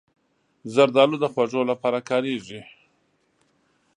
زردالو 0.73 1.15
د 1.19 1.25
خوږو 1.33 1.61
لپاره 1.71 1.99
کارېږي. 2.09 2.61